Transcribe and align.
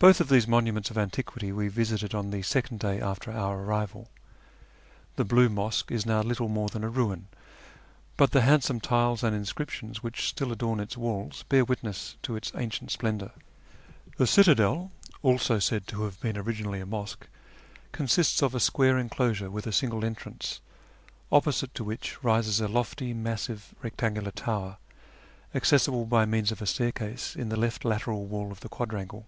Both 0.00 0.18
of 0.22 0.30
these 0.30 0.48
monuments 0.48 0.88
of 0.88 0.96
antiquity 0.96 1.52
we 1.52 1.68
visited 1.68 2.14
on 2.14 2.30
the 2.30 2.40
second 2.40 2.80
day 2.80 3.02
after 3.02 3.30
our 3.32 3.62
arrival. 3.62 4.08
The 5.16 5.26
Blue 5.26 5.50
Mosque 5.50 5.92
is 5.92 6.06
now 6.06 6.22
little 6.22 6.48
more 6.48 6.70
than 6.70 6.82
a 6.82 6.88
ruin, 6.88 7.28
but 8.16 8.30
the 8.30 8.40
handsome 8.40 8.80
tiles 8.80 9.22
and 9.22 9.36
inscriptions 9.36 10.02
which 10.02 10.26
still 10.26 10.52
adorn 10.52 10.80
its 10.80 10.96
walls 10.96 11.44
bear 11.50 11.66
witness 11.66 12.16
to 12.22 12.34
its 12.34 12.50
ancient 12.56 12.90
splendour. 12.92 13.32
58 13.32 13.36
A 13.36 13.36
YEAR 13.36 13.44
AMONGST 13.44 13.90
THE 13.90 14.10
PERSIANS 14.10 14.16
The 14.16 14.32
citadel 14.56 14.92
(also 15.22 15.58
said 15.58 15.86
to 15.88 16.02
have 16.04 16.18
been 16.22 16.38
originally 16.38 16.80
a 16.80 16.86
mosque) 16.86 17.26
consists 17.92 18.40
of 18.40 18.54
a 18.54 18.58
square 18.58 18.96
enclosure 18.96 19.50
with 19.50 19.66
a 19.66 19.70
sinf^le 19.70 20.02
entrance, 20.02 20.60
o])posite 21.30 21.74
to 21.74 21.84
M^hich 21.84 22.16
rises 22.24 22.58
a 22.62 22.68
lol'ty, 22.68 23.14
massive 23.14 23.74
rectangular 23.82 24.30
tower, 24.30 24.78
accessible 25.54 26.06
by 26.06 26.24
means 26.24 26.50
of 26.50 26.62
a 26.62 26.66
staircase 26.66 27.36
in 27.36 27.50
tlie 27.50 27.58
left 27.58 27.84
lateral 27.84 28.24
wall 28.24 28.50
of 28.50 28.60
the 28.60 28.70
quadrangle. 28.70 29.26